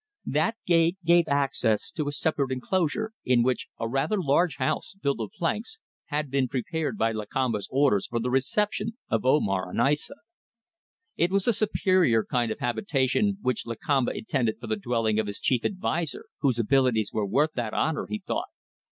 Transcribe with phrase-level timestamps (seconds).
[0.25, 5.19] That gate gave access to a separate enclosure in which a rather large house, built
[5.19, 10.15] of planks, had been prepared by Lakamba's orders for the reception of Omar and Aissa.
[11.17, 15.39] It was a superior kind of habitation which Lakamba intended for the dwelling of his
[15.39, 18.47] chief adviser whose abilities were worth that honour, he thought.